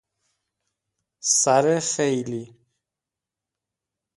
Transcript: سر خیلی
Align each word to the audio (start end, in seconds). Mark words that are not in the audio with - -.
سر 1.41 1.79
خیلی 1.79 2.57